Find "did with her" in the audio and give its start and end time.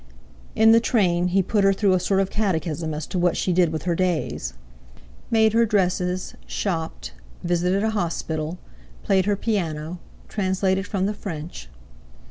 3.53-3.93